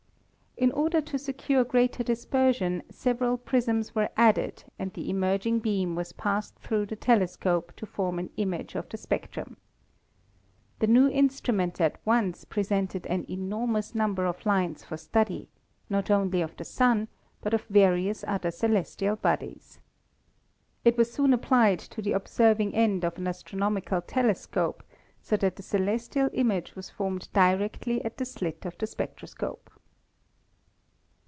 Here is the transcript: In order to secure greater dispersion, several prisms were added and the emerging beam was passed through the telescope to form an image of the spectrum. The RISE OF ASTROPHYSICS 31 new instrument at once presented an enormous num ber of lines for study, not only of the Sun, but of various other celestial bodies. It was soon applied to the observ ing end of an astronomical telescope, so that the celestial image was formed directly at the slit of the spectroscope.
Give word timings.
In 0.57 0.71
order 0.73 1.01
to 1.01 1.17
secure 1.17 1.63
greater 1.63 2.03
dispersion, 2.03 2.83
several 2.91 3.35
prisms 3.35 3.95
were 3.95 4.11
added 4.15 4.63
and 4.77 4.93
the 4.93 5.09
emerging 5.09 5.57
beam 5.57 5.95
was 5.95 6.13
passed 6.13 6.53
through 6.59 6.85
the 6.85 6.95
telescope 6.95 7.71
to 7.77 7.87
form 7.87 8.19
an 8.19 8.29
image 8.37 8.75
of 8.75 8.87
the 8.87 8.97
spectrum. 8.97 9.57
The 10.77 10.85
RISE 10.85 10.95
OF 10.95 10.99
ASTROPHYSICS 10.99 11.07
31 11.07 11.09
new 11.09 11.11
instrument 11.19 11.81
at 11.81 11.99
once 12.05 12.45
presented 12.45 13.07
an 13.07 13.25
enormous 13.27 13.95
num 13.95 14.13
ber 14.13 14.27
of 14.27 14.45
lines 14.45 14.83
for 14.83 14.97
study, 14.97 15.49
not 15.89 16.11
only 16.11 16.43
of 16.43 16.55
the 16.57 16.65
Sun, 16.65 17.07
but 17.41 17.55
of 17.55 17.63
various 17.63 18.23
other 18.27 18.51
celestial 18.51 19.15
bodies. 19.15 19.79
It 20.85 20.95
was 20.95 21.11
soon 21.11 21.33
applied 21.33 21.79
to 21.79 22.03
the 22.03 22.11
observ 22.13 22.59
ing 22.61 22.75
end 22.75 23.03
of 23.03 23.17
an 23.17 23.25
astronomical 23.27 24.01
telescope, 24.03 24.83
so 25.23 25.37
that 25.37 25.55
the 25.55 25.63
celestial 25.63 26.29
image 26.33 26.75
was 26.75 26.91
formed 26.91 27.29
directly 27.33 28.05
at 28.05 28.17
the 28.17 28.25
slit 28.25 28.63
of 28.67 28.77
the 28.77 28.85
spectroscope. 28.85 29.71